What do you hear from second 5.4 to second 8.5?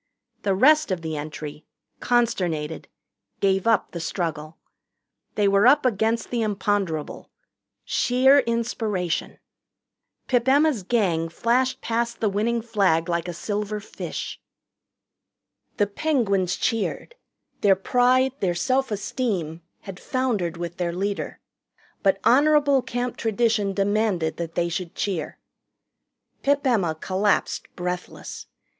were up against the imponderable sheer